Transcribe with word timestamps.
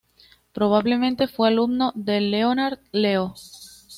Probablemente 0.51 1.27
fue 1.27 1.47
alumno 1.49 1.91
de 1.93 2.21
Leonard 2.21 2.79
Leo. 2.91 3.35